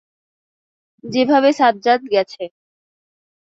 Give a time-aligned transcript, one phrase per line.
[1.03, 2.43] যেভাবে সাজ্জাদ গেছে।